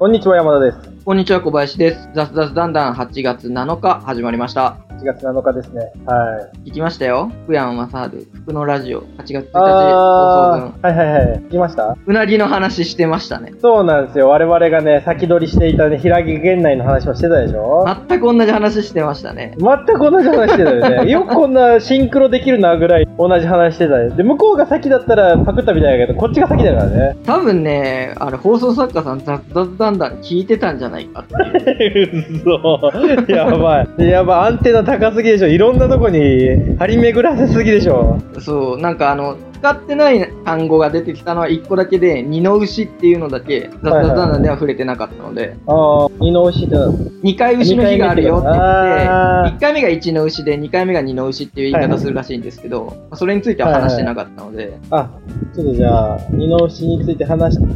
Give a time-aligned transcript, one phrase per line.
[0.00, 0.78] こんにちは、山田です。
[1.04, 2.08] こんにちは、小林です。
[2.14, 4.87] 雑雑だんだん8月7日始まりました。
[5.00, 5.92] 1月7日ですね。
[6.06, 6.68] はい。
[6.70, 7.30] 聞きましたよ。
[7.44, 10.90] 福山雅治、福のラジオ、8月1日放送あ分。
[10.90, 11.38] ー、はいはいはい。
[11.40, 11.96] 聞きました？
[12.06, 13.54] うなぎの話してましたね。
[13.60, 14.28] そうなんですよ。
[14.28, 17.84] 我々がね、先取りしていたね、平木源内の話をしてたでしょ？
[18.08, 19.54] 全く同じ話してましたね。
[19.58, 21.10] 全く同じ話してたよね。
[21.12, 24.10] よくこんなシンクロできるなぐらい同じ話してたよ。
[24.10, 27.16] で、向こうが先だったらパクったみたいだけど、こっちが先だからね。
[27.24, 32.42] 多分ね、あれ放送作家さんだんだん聞いてたんじゃないかっていう。
[32.42, 33.32] 嘘。
[33.32, 34.08] やばい。
[34.08, 34.48] やばい。
[34.48, 35.48] アンテナ高すぎでしょ。
[35.48, 38.18] いろんなとこに張り巡らせすぎでしょ。
[38.40, 46.88] そう、なんかあの、使ってない単語が出てきたのは1個だけで、二の牛っていうのだけ、雑雑だんだんでは触れてなかったので、ああ、二の牛だ。
[46.88, 49.56] 2回牛の日があるよって言って、あー。
[49.56, 55.10] 1回目が1の牛で2回目が2の牛っていう言い方するらしいんですけど、それについては話してなかったので、あ、
[55.54, 57.66] ちょっとじゃあ、二の牛について話して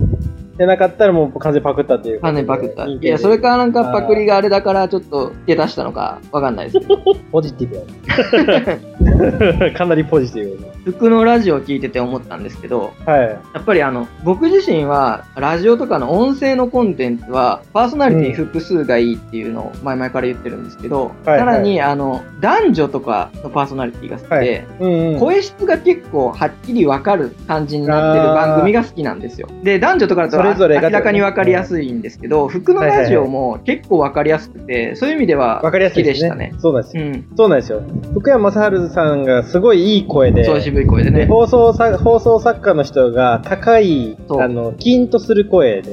[0.66, 2.20] なかったらもう完全にパクったっていう。
[2.20, 2.86] 完全にパクった。
[2.86, 6.98] いいや、それかなんかパクリがあれだからちょっと手出したのかわかんないですけど、
[7.30, 7.82] ポジティブ
[9.76, 13.28] かなりポジティブ服のラジオを聞いてて思ったんですけど、だはい。
[13.28, 25.20] やっぱりあの、僕自身は、ラジオとかの音声のコンテンツは、パーソナリティ複数がいいっていうのを前々から言ってるんですけど、はいさらに、あの、男女とかのパーソナリティが好きで、はいうんうん。
[25.20, 29.48] 声質が結構はっきりわかる感じになってる番組が好きなんですよ。
[29.62, 35.96] で、男女とかだとそれぞれが明らかにわかりやすいんですけど、服のラジオも結構わかりやすくて、そういう意味ではわかりや好。
[35.96, 36.52] きですしたね。
[36.58, 37.02] そうなんですよ。
[37.04, 37.26] うん。
[37.36, 37.82] そうなんですよ。
[38.14, 41.20] 福山雅治さんがすごいいい声で、そう渋い声でね。
[41.20, 45.90] で放送さ放送作家の人が高い、あの、キーンとする声で、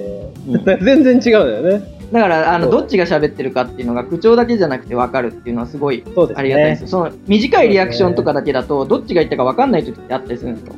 [0.48, 1.99] うん 全然違うんだよね。
[2.12, 6.04] だから、あの、どっちが喋ってるかっていうのが口調だけじゃなくてわかるっていうのはすごい。
[6.36, 6.88] ありがたいです。
[6.88, 10.74] その短いリアクションとかだけだと、どっちが言ったかわかんない時ってあったりするんですよ。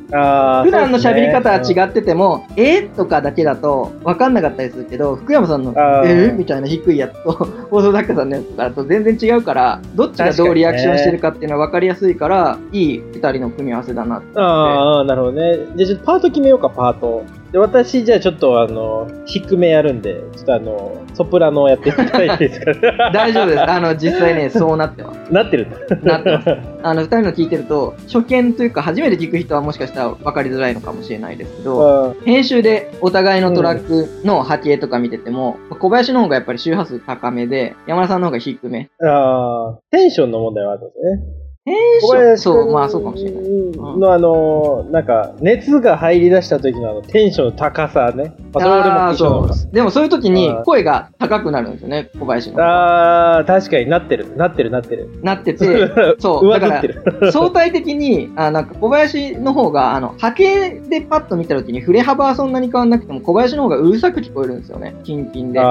[0.64, 5.72] 普段の喋り方は違ってても、えーとかだけだと分かんなかったりするけど、福山さんの
[6.04, 7.32] えーみたいな低いやつと、
[7.70, 14.38] 放送作家さんのやつだと全然違うから、どっちがどうリアクションしてるかっていうのは分かりやすいから、いい二人の組み合わせだなって。
[14.38, 15.58] ああ、なるほどね。
[15.76, 17.24] じゃあちょっとパート決めようか、パート。
[17.52, 22.72] で、私、じゃあちょっとあの、低めやるんで、ちょっとあの、ソプラノやってみたいですか
[23.12, 23.62] 大丈夫です。
[23.62, 25.30] あの、実際ね、そうなってます。
[25.30, 25.76] なってるんだ。
[26.02, 26.50] なってます。
[26.82, 38.88] あの、二人の聞いてると、初見というか、初めて聞く人はもしかしたら分かりづらいのかもしれないですけど、あ編集でお互いのトラックの波形とか見てても、小林の方がやっぱり周波数高めで、山田さんの方が低め。
[39.02, 41.41] あー、テンションの問題はあるんですね。
[41.64, 43.42] 編集そう、まあそうかもしれない。
[43.42, 48.34] うんのあの、なんか、熱が入り出した時のあの、テンションの高さね。
[48.52, 49.74] まあ、それ俺もそう。
[49.74, 52.58] でもそういう時に声が高くなるんですよね、小林の。
[52.58, 53.38] ら。
[53.38, 54.36] あー、確かになってる。
[54.36, 55.08] なってる、なってる。
[55.22, 56.50] なってて、 そう。
[56.50, 57.02] だか上ずってる。
[57.20, 65.58] ら、 相対的に、あなんか小林の方が、あの、波形でパッと見た時に振れ幅はそんなに変わんなくても、小林の方がうるさく聞こえるんですよね、キンキンで。
[65.58, 65.68] だか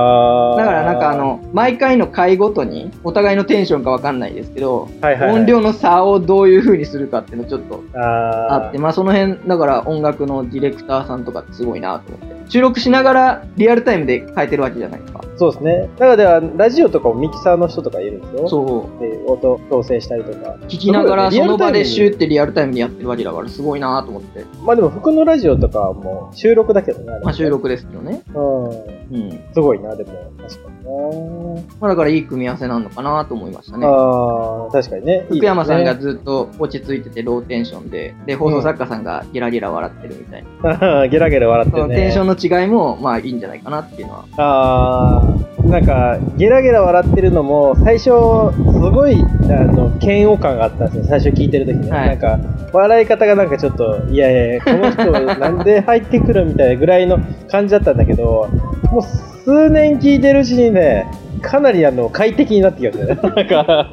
[0.57, 12.40] らなんかあ、の、毎回の回ごとに、お互いのテンションかわかんないですけど、はいはいはい音量の差をどういう風にするかっていうのちょっとあって、まあその辺、だから音楽のディレクターさんとかってすごいなと思って。
[12.51, 15.21] 収録しながらリアルタイムで変えてるわけじゃないですか。
[15.37, 15.89] そうですね。
[15.95, 18.49] だからでは、ラジオとかもミキサーの人とかいるんですよ。
[18.49, 18.99] そう。
[18.99, 20.57] で音調整したりとか。
[20.67, 24.45] 聞きながらその場でシューリってリアルタイムでやってるわけだからすごいなと思って。
[24.65, 27.19] まあでも、服のラジオとかはもう収録だけどね。
[27.23, 27.49] まあ収。
[27.49, 28.21] 録ですけどね。
[28.33, 28.65] うん。
[28.65, 29.43] うん。
[29.53, 30.11] すごいな、でも。
[30.41, 31.61] 確かにな。
[31.79, 33.87] まあだからいい組み合わせなのかなと思いましたね。
[33.87, 35.25] ああ、確かにね。
[35.29, 41.07] 福山さんがずっと落ち着いててローテンションで、で、放送作家さんがゲラゲラ笑ってるみたいな。
[41.09, 41.95] ゲラゲラ笑ってそるね。
[41.95, 44.25] のテンションの違いも、まあいいんじゃないかなっていうのは。
[44.37, 49.15] ああ、なんか、ゲラゲラ笑ってるのも、最初、すごい、
[49.49, 51.91] あの、嫌悪感があったんですよ、最初聞いてる時ね。
[51.91, 52.39] はいなんか、
[52.73, 57.19] 笑い方がなんかちょっと、いやいや、この人、なんで入ってくるみたいなぐらいの
[57.49, 58.49] 感じだったんだけど、
[58.91, 61.05] もう数年聞いてるうちにね、
[61.41, 63.21] かなりあの快適になってきましたね。
[63.35, 63.89] なんか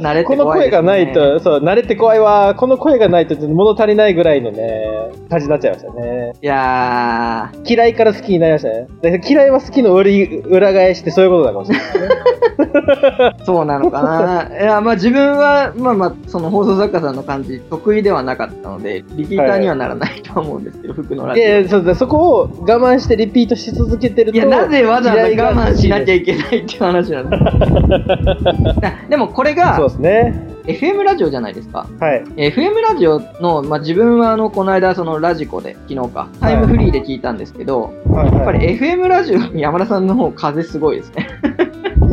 [0.00, 6.32] 慣れてこの怖いですね声がないと、そう、慣れて怖いわ、この声がないと物足りないぐらいのね、感じになっちゃいましたね。
[6.42, 9.20] いやー、嫌いから好きになりましたね。
[9.28, 10.10] 嫌いは好きの裏
[10.44, 13.34] 裏返してそういうことなのかもしれないね。
[13.44, 14.48] そうなのかな。
[14.60, 21.44] いや、まあ自分は、まあまあ、その放送作家さんの感じ得意ではなかったので、リピーターにはならないとは思うんですけど、服のラジオ。
[21.44, 27.38] いやそうだそこを我慢してリピートし続けてるといや、なぜわざわざ我慢しなきゃいいけないっていう話なんで
[29.10, 31.88] でもこれがそうですね FM ラジオじゃないですか。
[31.98, 32.22] はい。
[32.36, 41.28] FM ラジオの、まあ、自分はあの、この間、そのラジコで、昨日か、タイムフリーで聞いたんですけど、はいやっぱり FM ラジオに山田さんの方風すごいですね。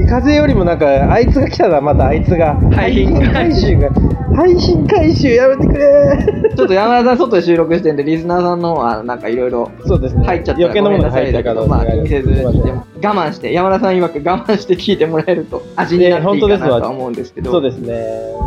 [0.10, 2.56] 風よりもなんか、あいつが来たな、またあいつが。
[2.72, 3.90] 配信回収が。
[4.36, 10.26] 配信回収やめてくれちょっと山田さん外で収録してんで、リスナーさんのはなんかいろいろそうですね。
[10.26, 17.52] 入っちゃったら余計なものが入った可能性だけど、まあ気にせず聞いても我慢して、山田さん曰く我慢して聞いてもらえると味になっていいかなとは思うんですけど。
[17.52, 18.06] そうですね。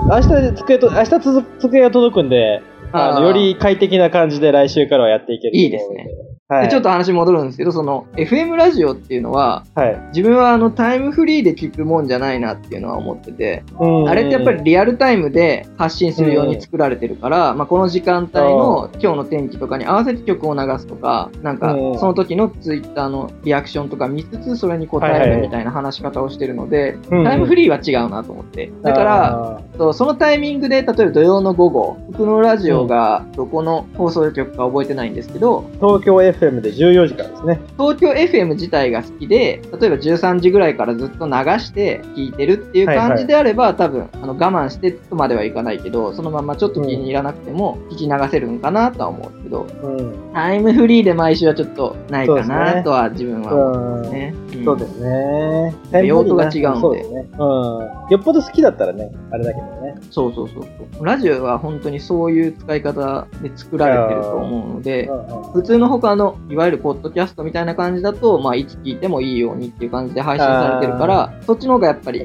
[0.09, 2.63] 明日机と、明日つ机が届くんで、
[2.93, 6.09] あのより快適な感じで来週からはやっていけるいいですね。
[6.49, 6.65] はい。
[6.65, 10.01] でちょっと話戻るんですけど、その FM ラジオっていうのは、はい。
[10.09, 28.73] 自分はあのタイムフリーで聞くもんじゃないなっていうのは思ってて、うんあれってやっぱりリアルタイムで発信するように作られてるから、まあ、この時間帯の今日の天気とかに合わせて曲を流すとか、なんかうんその時のツイッターのリアクションとか見つつそれに答えるみたいな話し方をしてるので、うんタイムフリーは違うなと思って。
[28.83, 37.61] だから、あそのタイミングで、例えば土曜の午後、僕のラジオがどこの放送局か覚えてないんですけど、ー東京 FM で14時からですね。
[37.79, 50.33] 東京 FM 自体が好きで、例えば13時ぐらいからずっと流して聞いてるっていう感じであれば、多分あの我慢してとまではいかないけど、そのままちょっと気に入らなくても聞き流せるんかなとは思うけど、うん。
[50.33, 54.35] タイムフリーで毎週はちょっとないかなとは自分は思ってますうんね。
[54.63, 56.07] んそうですね。
[56.07, 57.03] 用途が違うんで。
[57.03, 57.93] うん。
[58.11, 59.82] よっぽど好きだったらね、あれだけどね。
[60.11, 61.05] そうそうそうそう。
[61.05, 65.11] ラジオは本当にそういう使い方で作られてると思うので、
[65.53, 72.23] 普通の他の、いわゆるポッドキャストみたいな感じだと、まあ、いつ聞いてもいいようにっていう感じで配信されてるから、そっちの方がやっぱり。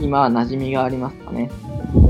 [0.00, 1.50] 今は馴染みがありますかね。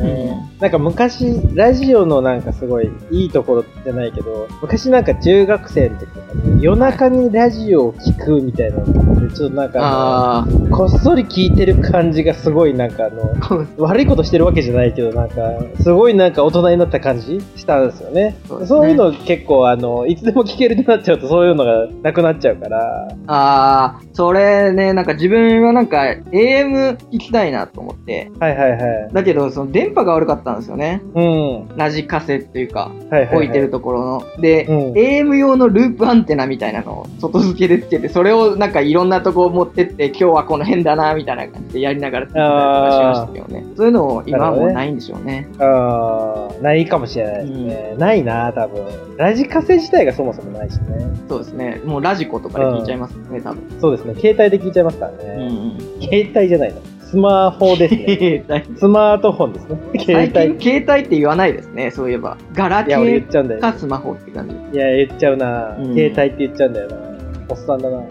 [0.03, 15.35] ねなんか昔、ラジオのなんかすごいいいところじゃないけど、昔なんか中学生の時とかに夜中にラジオを聞くみたいなので、ちょっとなんかこっそり聞いてる感じがすごいなんかあの、 あ、悪いことしてるわけじゃないけど、なんか、
[15.83, 18.37] すごいなんか大人になった感じしたんですよね。
[18.47, 25.99] そうねそういうの結構あの、いつでも聞けるようになっちゃうとそういうのがなくなっちゃうから、ああ、それね、なんか自分はなんか
[26.33, 28.81] AM 聞きたいなと思って、はいはいはい。
[29.13, 31.03] だけどその電波が悪かったんですよね。
[31.15, 31.77] うん。
[31.77, 33.37] ラジカセっていうか、はいはい、はい。
[33.37, 34.23] 置いてるところの。
[34.41, 43.67] で、うん AM 用のループアンテナみたいなのを外付けでつけて、それをなんかいろんなとこ持ってって、今日はこの辺だな、みたいな感じでやりながら聞いたりとかしましたけどね。
[43.77, 45.49] そういうのを今はもうないんでしょうね。
[45.59, 47.95] あーないかもしれないですね。
[47.99, 48.85] ないな、多分。
[49.17, 51.11] ラジカセ自体がそもそもないしね。
[51.29, 51.81] そうですね。
[51.85, 53.81] もうラジコとかで聞いちゃいますね、多分。
[53.81, 54.15] そうですね。
[54.15, 55.77] 携帯で聞いちゃいますからうんね。
[55.99, 56.03] うん。
[56.03, 56.81] 携帯じゃないの。
[57.09, 58.05] スマホですね。
[58.45, 59.79] 携帯スマートフォンですね。
[59.99, 60.59] 携最帯。
[60.59, 62.37] 近、携帯って言わないですね、そういえば。
[62.53, 63.61] ガラケっちゃうんだよ。
[63.61, 64.55] ーかスマホって感じ。
[64.77, 67.08] いや、言っちゃうな、うん携帯って言っちゃうんだよな。
[67.49, 68.03] おっさんだな。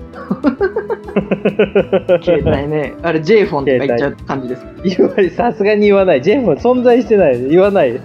[2.23, 2.95] 携帯ね。
[3.03, 4.65] あれ、J フォンとか言っちゃう感じです。
[4.83, 6.21] 言わない、さすがに言わない。
[6.21, 7.47] J フォン存在してない。
[7.47, 7.93] 言わない。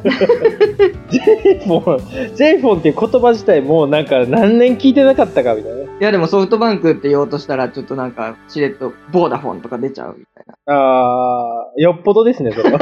[1.08, 1.18] J
[1.64, 5.82] フォン、J フォンっていう言葉自体もうなんか何年聞いてなかったかみたいな。
[5.82, 10.54] いや、でもソフトバンクって言おうとしたら、ちょっとなんか、しれっと、ボーダフォンとか出ちゃうみたいな。
[10.66, 12.78] あー、よっぽどですね、それは。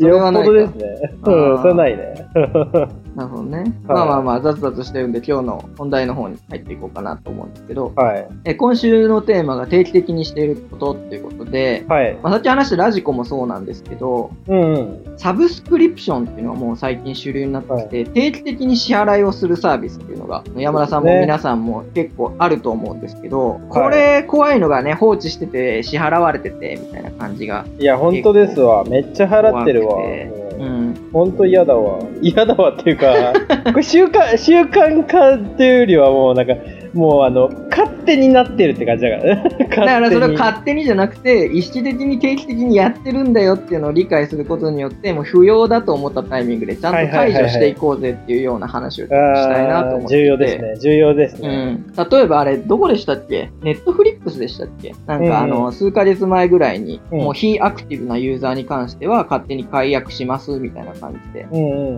[0.00, 1.00] れよっはないかぽどですね。
[1.12, 2.14] うん、それはないね。
[3.14, 3.64] なるほどね。
[3.84, 8.28] まあまあまあ、雑々してるんで、今日の本題の方に入っていこうかなと思うんですけど、はい。
[8.44, 12.18] え今週のテーマが定期的にしていることっていうことで、はい。
[12.22, 15.14] まあ、さっき話したラジコもそうなんですけど、うんうん。
[15.16, 28.84] サブスクリプションっていうのがもう最近主流になってきて、定期的に支払いをするサービスっていうのが、山田さんもね皆さんも結構あると思うんですけど、これ怖いのがね、放置してて支払われててみたいな感じがいや、本当ですわ。
[28.84, 29.96] めっちゃ払ってるわ。
[30.58, 30.94] ううん。
[31.12, 31.98] 本当嫌だわ。
[32.20, 33.32] 嫌だわっていうか、
[33.72, 36.54] これ習慣、習慣化っていうよりはもうなんか、
[36.94, 39.48] もうあの、勝手になってるって感じだからね。
[39.58, 50.24] だだからそれを勝手にじゃなくて、意識的に定期的にやってるんだよっていうのを理解することによって、もう不要だと思ったタイミングでちゃんと解除していこうぜっていうような話をしたいなと思っていて。
[50.24, 50.76] 重要ですね。
[50.80, 51.48] 重要ですね。
[51.96, 53.50] うん、例えばあれ、どこでしたっけ？
[53.62, 54.94] ネットフリックスでしたっけ？
[55.06, 61.46] なんかあの、うん数ヶ月前ぐらいに、うんもう非アクティブなユーザーに関しては勝手に解約しますみたいな感じで。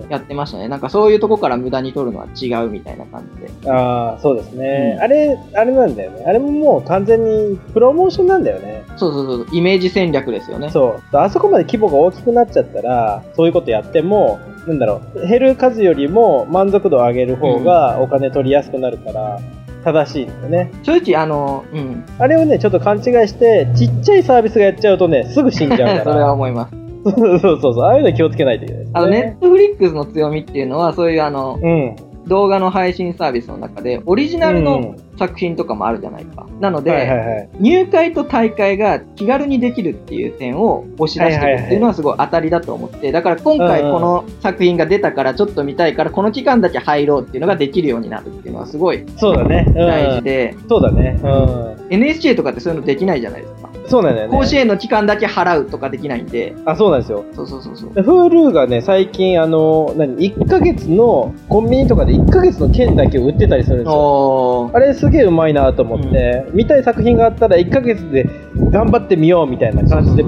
[0.08, 0.68] やってましたね。
[0.68, 3.70] なんかそういうとこから無駄に取るのは違うみたいな感じで。
[3.70, 6.24] ああ、そうですね、うんあれ、あれなんだよね。
[6.26, 8.84] あれももう完全にプロモーションなんだよね。
[8.96, 10.70] そうそうそう、イメージ戦略ですよね。
[10.70, 11.16] そう。
[11.16, 19.38] あそこまで規模が大きくなっちゃったら、そういうことやっても、なんだろう、減る数よりも満足度を上げる方がお金取りやすくなるから、
[19.86, 20.72] 正しいんだよね。
[20.82, 22.04] 正直、あの、うん。
[22.18, 26.32] あれをね、ちょっと勘違いして、ちっちゃいサービスがやっちゃうとね、すぐ死んじゃうか それはら。
[26.32, 26.74] 思います。
[27.06, 27.84] そうそうそう。
[27.84, 28.98] ああいうの気をつけないといけないですね。
[28.98, 31.96] あの、ネットフリックスの強みっていうのは、そういうあの、うん。
[32.26, 36.46] 動画の配信サービスの中で、オリジナルのうん作品とかもあるじゃないか。
[36.60, 37.48] なので、はいはいはい。
[37.60, 49.64] 入会と大会が気軽にできるっていう点を押し出してるっていうのはすごい当たりだと思って、だから今回この作品が出たからちょっと見たいからこの期間だけ入ろうっていうのができるようになるっていうのはすごいそうだね。
[49.68, 51.18] うん大事で、そうだね。
[51.22, 51.86] うん。
[51.90, 53.70] NHK とかってそういうのできないじゃないですか。
[53.88, 54.36] そうなんだよね。
[54.36, 56.54] 甲子園の期間だけ払うとかできないんで。
[56.64, 57.24] あ、そうなんですよ。
[57.34, 57.90] そうそうそうそう。
[57.90, 64.70] Hulu がね、最近、あの、何、1ヶ月の、コンビニとかで1ヶ月の券だけを売ってたりするんですよ。
[64.74, 68.28] あれすげえうまいなと思って、見たい作品があったら1ヶ月で
[68.70, 70.24] 頑張ってみようみたいな感じで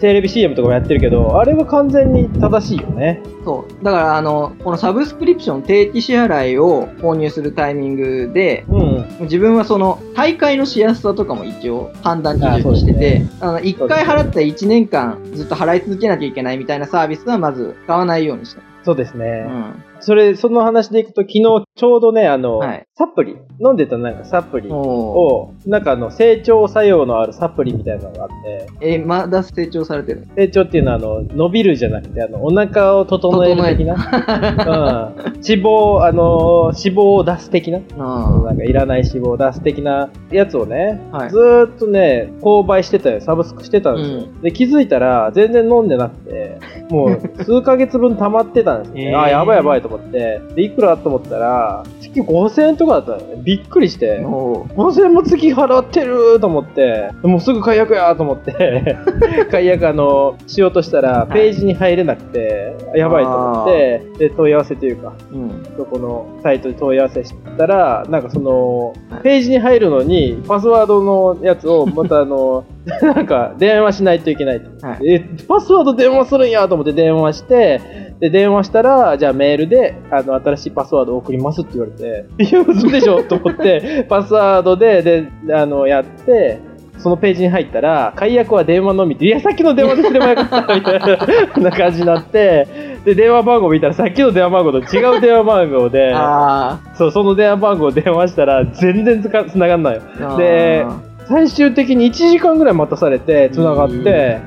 [0.00, 3.20] テレビ CM とかもやってるけど、あれは完全に正しいよね。
[3.44, 3.84] そう。
[3.84, 9.16] だから、あの、このサブスクリプション定期支払いを購入するタイミングで、うん。
[9.22, 19.44] 自分はその大会のしやすさとかも一応判断基準にしてて、あの、一回払ったら1年間ずっと払い続けなきゃいけないみたいなサービスはまず使わないようにしてそうですね。
[19.44, 22.84] まそれ、その話でいくと、昨日ちょうどね、あの、はい。
[22.94, 33.94] サプリ、飲んでたなんかサプリを、なんかあの、成長作用のあるサプリみたいなのがあって、えーまだ成長されてる成長っていうのは、あの、伸びるじゃなくて、あの、お腹を整える的な？
[33.94, 35.32] うん。
[35.34, 37.80] 脂肪、あの、脂肪を出す的な？
[37.98, 41.30] あなんかいらない脂肪を出す的なやつをね、はい。
[41.30, 44.18] ずーっとね、購買してたよ、サブスクしてたんですよ。
[44.40, 46.58] うで、気づいたら、全然飲んでなくて、
[46.90, 49.10] もう数ヶ月分溜まってたんですね。
[49.10, 49.20] えー。
[49.20, 53.42] あ、やばいやばいと思って、で、いくらと思ったら、月5000円とかだったのね。
[53.42, 58.96] びっくりして、おー5000円も月払ってると思って、もうすぐ解約やと思って、
[59.50, 61.32] 解約あの、しようとしたら、い。
[61.32, 65.62] ページに入れなくて、やばいと思って、で、問い合わせというか、うん。
[65.76, 72.64] そこのサイトで問い合わせしたら、なんかそのはい、ページに入るのに、パスワードのやつを、またあの、
[73.02, 74.86] なんか、電話しないといけないと。
[74.86, 77.80] はいえ、パスワード電話するんやと思って電話して、
[78.20, 86.60] で、電話したら、じゃあメールで、あの、新しいパスワードを送りますって言われて、 いや、嘘でしょと思って、 パスワードで、で、あの、やって、
[86.98, 92.66] そのページに入ったら、解約は電話のみって、いや、さっきの電話ですればよかった、みたいなな感じになって、
[93.04, 100.02] で、電話番号見たら、さっきの電話番号と違う電話番号で、あそう、その電話番号を電話したら、全然つか繋がんないよ。
[100.18, 104.40] ーであ最終的に1時間ぐらい待たされて、繋がって、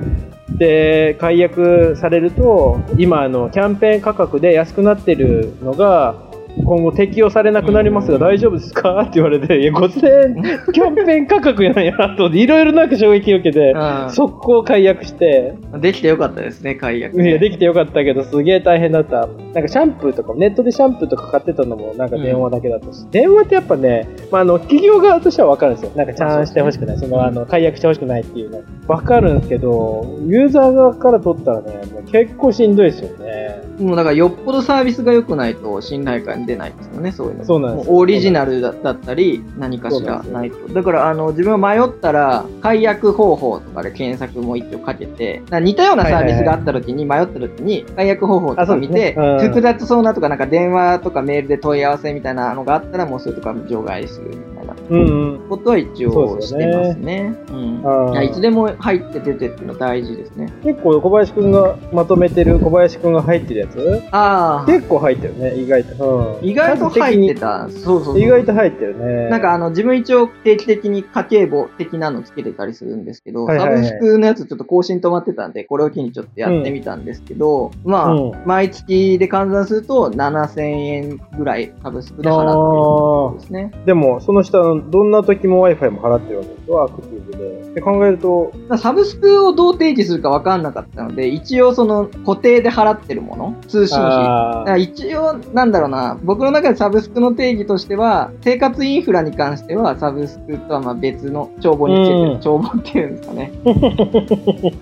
[0.57, 8.99] で、解約されると、今、あの、キャンペーン価格で安くなってるのが、今後適用されなくなりますが大丈夫ですか？
[9.03, 10.43] って言われて、いや、5000円、
[10.73, 17.21] キャンペーン価格やんやと思って、いろいろなんか衝撃を受けて、ー速攻解約して、うんできてよかったですね、解約。
[17.21, 19.27] いや、できてよかったけど、すげえ大変だった。
[19.53, 25.91] なんかシャンプーとか、ネットでシャンプーとか買ってたのも、なんか電話だけだったし、電話ってやっぱね、まあ、あの、企業側としてはわかるんですよ。
[25.95, 26.97] なんか、ちゃんしてほしくない。
[26.97, 28.59] その、あの、解約してほしくないっていうの。
[28.87, 31.65] わかるんですけど、ユーザー側から取ったらね、
[32.11, 33.50] 結構しんどいですよね。
[33.79, 37.45] もうだからよっぽどサービスが良くないと信頼感出ないですよね、そういうの。
[37.45, 37.89] そうなんです。
[37.89, 40.73] オリジナルだだったり、何かしらないと。
[40.73, 55.49] だから、あの、自分が迷ったら、解約方法とかで検索も一応かけて、似たようなサービスがあった時に、迷った時に、解約方法とか見て、複雑そうなとか、なんか電話とかメールで問い合わせみたいなのがあったら、もうそういうとこは除外するみたいなうんうん。
[55.49, 57.33] ことは一応してますね。
[58.11, 58.23] いや。
[58.23, 60.51] いつでも入って出てっていうの大事ですね。
[60.63, 64.01] 結構小林くんがまとめてる小林くんが入ってるやつ？
[64.11, 66.39] ああ、結構入ってるね、意外と。
[66.41, 66.47] うん。
[66.47, 67.69] 意外と入ってた。
[67.69, 68.19] そうそう。
[68.19, 69.29] 意外と入ってるね。
[69.29, 83.71] なんかあの、自分一応定期的に家計簿的なのつけてたりするんですけど、サブスクのやつちょっと更新止まってたんで、これを機にちょっとやってみたんですけど、まあ、うん毎月で換算すると7000円ぐらいサブスクで払ってるんですね。
[83.85, 87.70] でも、その下の、どんな時も Wi-Fi も払ってるわけですよアクティブで。
[87.71, 94.83] って考えると、まあサブスクをどう定義するか分かんなかったので、一応その固定で払ってるもの、通信費。
[94.83, 102.39] 一応、なんだろうな、僕の中でサブスクの定義としては、生活インフラに関しては、サブスクとはまあ別の帳簿につけてる、うん。
[102.41, 103.51] 帳簿っていうんですかね。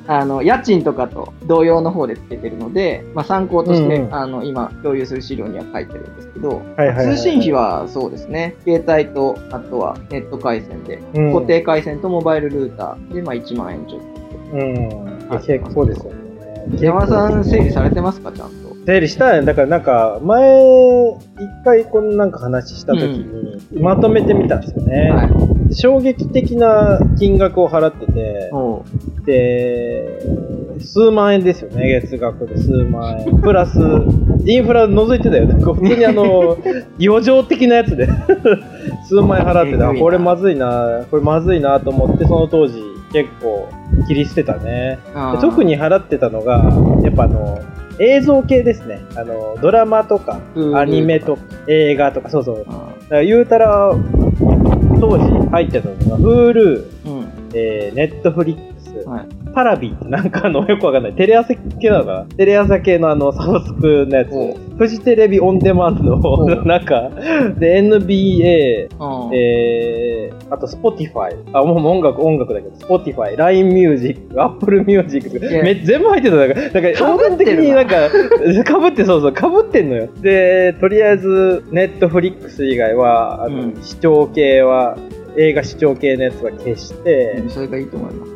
[0.08, 4.16] あの、家賃とかと同様の方でつけてるので、まあ参考として、うんうん。
[4.16, 6.62] あの、今共有する資料には書いてるんですけど、
[6.98, 11.34] 通信費はそうですね、携帯と、あとはネット回線で、うん。
[11.34, 12.79] 固定回線とモバイルルーター
[13.12, 14.02] で、まあ1万円ちょっ
[14.54, 14.58] う
[15.36, 15.40] ん。
[15.46, 16.20] 結構ですよね。
[16.78, 16.84] と。
[16.84, 18.70] 山田さん整理されてますか、ちゃんと？
[18.86, 19.46] 整理したね。
[19.46, 21.20] だからなんか、前、一
[21.64, 25.12] 回このなんか話した時に、まとめてみたんですよね。
[25.12, 25.76] はい。
[25.76, 28.50] 衝撃的な金額を払ってて、
[29.26, 30.20] で、
[30.80, 33.40] 数万円ですよね、月額で数万円。
[33.42, 33.78] プラス、
[34.46, 35.46] インフラ除いてたよ。
[35.46, 36.58] なんか普通にあの、
[37.02, 38.08] 余剰的なやつで、
[39.06, 39.90] 数万円払ってた。
[39.90, 42.82] あこれまずいな、これまずいなと思って、その当時
[43.12, 43.68] 結構
[44.08, 45.00] 切り捨てたね。
[45.42, 46.72] 特に払ってたのが、
[47.04, 47.60] やっぱあの、
[48.00, 49.02] 映像系ですね。
[49.16, 50.40] あの、ドラマとか、
[50.74, 52.58] アニメとか、映画とか、そうそう。
[52.60, 52.72] だか
[53.12, 53.94] あら言うたら、
[55.00, 57.28] 当時入ってたのが、Hulu、ーうん。
[57.54, 58.58] えー、Netflix、
[59.06, 59.39] はい。
[59.54, 61.14] パラビってなんかあの、よくわかんない。
[61.14, 62.26] テレ朝系なのかな？
[62.36, 64.30] テレ朝系のあの、サブスクのやつ。
[64.78, 66.20] フジテレビオンデマンド。
[66.24, 66.66] おう。
[66.66, 67.10] なんか、
[67.58, 71.36] で、NBA、うんえー、あと Spotify。
[71.54, 76.36] あ、もう音楽、音楽だけど、Spotify、LINE Music、Apple Music いやめ全部入ってた。
[76.36, 77.96] なんか、なんか、被音楽的になんか、
[78.64, 80.10] かぶって、そうそう、かぶってんのよ。
[80.22, 83.82] で、とりあえず、Netflix 以外は、あの、うん。
[83.82, 84.98] 視聴系は、
[85.38, 88.29] 映画視聴系のやつは消して、それがいいと思います。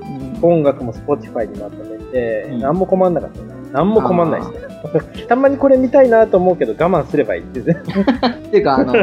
[0.44, 3.54] うん音楽も Spotify にまとめて、うん何も困んなかったね。
[3.72, 5.26] 何も困んないですね。
[5.28, 7.82] たまにこれ見たいなと思うけど、我慢すればいいってね。
[8.30, 8.94] っ ていうか、あの、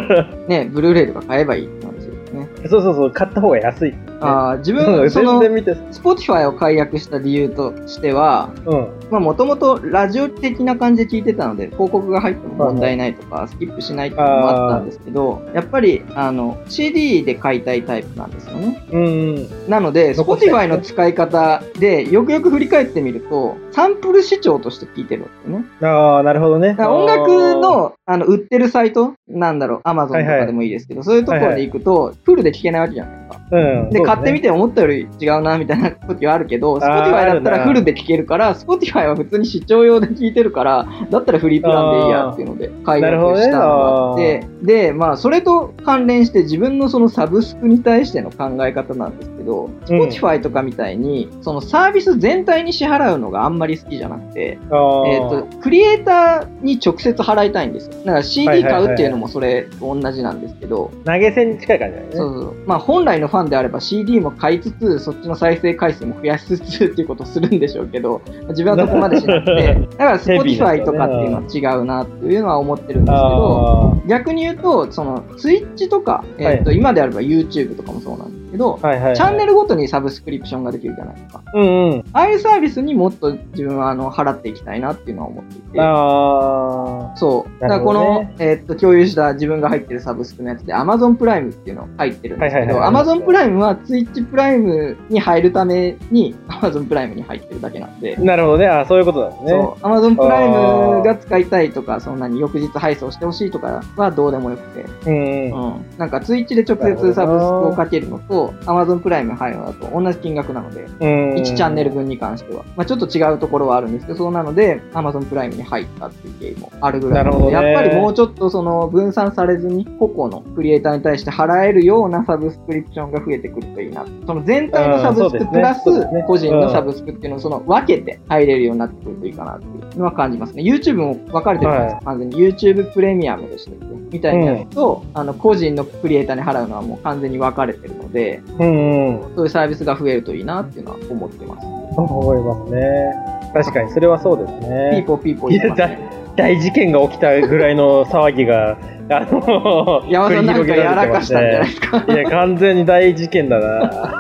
[0.47, 2.49] ね、ブルーレイとか買えばいいって話ですね。
[2.69, 3.95] そうそうそう、買った方が安い。
[4.21, 8.87] ああ、自うん分、 その全然、見て、Spotify を解約した理由としては、うん。
[9.11, 18.87] まあもともとラジオ的な感じで聞いてたので、広告が入っても問題ないとか、スキップしないっていうのもあったんですけど、やっぱり、あの、CD で買いたいタイプなんですよね。
[18.93, 19.69] うん。
[19.71, 25.65] なので、Spotify の使い方で、よくよく振り返ってみると、サンプル視聴として聞いてるんですよね。
[25.83, 26.77] ああ、なるほどね。
[26.79, 33.41] 音楽の、あの、売ってるサイトなんだろう、Amazon とかでもいいですけど、そういうところで行くと、フルで聞けないわけじゃないですか。
[33.53, 33.91] うん。
[33.91, 34.51] で、買ってみて。
[34.51, 57.93] て思ったより違うな、みたいな時はあるけど、Spotify だったらフルで聞けるから、Spotify は普通に視聴用で聞いてるから、だったらフリープランでいいやっていうので、解約したのがあって、で、まあ、それと関連して自分のそのサブスクに対しての考え方なんですけど、Spotify とかみたいに、そのサービス全体に支払うのがあんまり好きじゃなくて、えっ、と、クリエイターに直接払いたいんですよ。
[57.93, 62.17] だからはい CD 買うっていうのもそれと同じなんですけど、投げ銭に近い感じだよね。
[62.17, 62.55] そうそう。
[62.67, 79.17] まあ本来のファンであれば CD も買いつつ、そっちの再生回数も増やしつつっていうことをするんでしょうけど、自分はそこまでしなくて、 だから Spotify とかっていうのは違うなっていうのは思ってるんですけど、あ逆に言うと、その Twitch とか、えっ、と、今であれば YouTube とかもそうなんですけど、あ、はいはいはい。
[79.17, 81.43] チャンネルごとにサブスクリプションができるじゃないですか。
[81.55, 82.05] うんうん。
[82.13, 85.81] ああいうサービスにもっと自分はあの払っていきたいなっていうのは思っていて。
[85.81, 87.61] あそう。
[87.61, 98.25] だからこの、ねえーっと、共有した自分が入ってるサブスクのやつで Amazon プライムっていうのが入ってるんですけど、はいはいはい Amazon プライムは Twitch プライムに入るために Amazon プライムに入ってるだけなんで、ー。
[98.25, 98.67] なるほどね。
[98.67, 99.51] あーそういうことなんですね。
[99.51, 105.75] そう、Amazon プライムが使いたいとか、そんなに翌日配送してほしいとかはどうでもよくて、うんうん。
[105.75, 105.99] うん。
[105.99, 111.35] なんか Twitch で直接サブスクをかけるのと、Amazon プライム入るのだと同じ金額なので、うん。
[111.35, 112.65] 1チャンネル分に関しては。
[112.77, 124.05] まあちょっと違うところはあるんですけど、そうなので、Amazon プライムに入ったっていう経緯もあるぐらいなので、やっぱりもうちょっとその分散されずに、個々のクリエイターに対して払えるようなサブスクリプションが増えてくるといいな。
[124.27, 125.83] その全体のサブスクプラス
[126.27, 130.63] 個人のサブスクっていうのをその分けて入れるようになってくるといいかなっていうのは感じますね。
[130.63, 132.01] YouTube も分かれてるんですよ。
[132.05, 134.00] 完全に YouTube プレミアムでしたっけ？
[134.13, 139.35] みたいなやつと、あの、個人のクリエイターに払うのはもう完全に分かれてるので、うんうん。
[139.37, 141.67] そういうサービスが増えるといいなっていうのは思ってます。
[141.97, 143.15] 思いますね。
[143.53, 145.05] 確かに、それはそうですピーね。
[145.07, 145.99] ポーピーポー言ってますね。
[146.11, 148.79] 大大事件が起きたぐらいの騒ぎが、
[149.11, 152.05] あの、山田さんなんかやらかしたんじゃないですか。
[152.09, 154.15] いや、完全に大事件だな。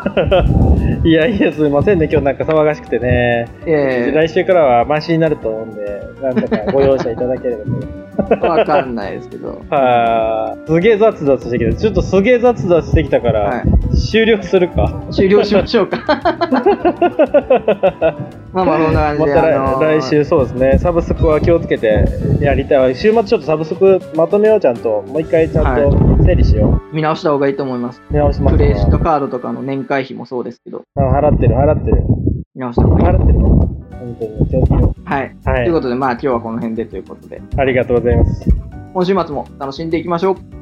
[1.02, 2.08] いやいや、すいませんね。
[2.10, 3.48] 今日なんか騒がしくてね。
[3.64, 7.70] え来週からはマシになると思うんで、なんとかご容赦いただければと。
[8.30, 9.64] えわかんないですけど。
[9.70, 11.74] はあ、すげえ雑雑してきた。
[11.74, 13.96] ちょっとすげえ雑雑してきたから、はい。
[13.96, 15.02] 終了するか。
[15.10, 15.98] 終了しましょうか。
[18.52, 19.34] まあまあ、そんな感じで。
[19.34, 22.04] また来,、あのー来週そうですね、サブスクは気をつけて
[22.40, 22.94] やりたいわ。
[22.94, 25.02] 週末ちょっとサブスクまとめよう、ちゃんと。
[25.06, 28.02] もう一回ちゃんと整理しよ見直した方がいいと思います。
[28.10, 28.12] う。
[28.12, 32.03] 見直しますクレジットわカードとかの年会費もそうですけど、うん払ってる、払ってる。
[32.55, 33.16] 見直した方がいい。
[33.16, 33.48] 払ってるわ。
[33.50, 35.37] 本当に気をつけよはい。
[35.46, 35.48] う。
[35.48, 35.64] はい。
[35.64, 38.50] ということで、まあ今日はこの辺でということで、ありがとうございます。
[38.92, 40.60] 今週末も楽しんでいきましょう。